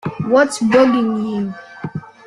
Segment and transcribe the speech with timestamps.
[0.27, 1.53] What’s bugging you?